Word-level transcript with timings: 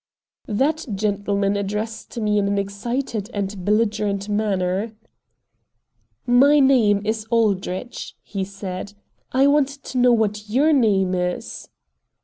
That 0.47 0.87
gentleman 0.95 1.55
addressed 1.55 2.17
me 2.19 2.39
in 2.39 2.47
an 2.47 2.57
excited 2.57 3.29
and 3.35 3.63
belligerent 3.63 4.27
manner. 4.29 4.93
"My 6.25 6.57
name 6.59 7.05
is 7.05 7.25
Aldrich," 7.29 8.15
he 8.23 8.43
said; 8.43 8.93
"I 9.31 9.45
want 9.45 9.67
to 9.83 9.99
know 9.99 10.11
what 10.11 10.49
YOUR 10.49 10.73
name 10.73 11.13
is?" 11.13 11.69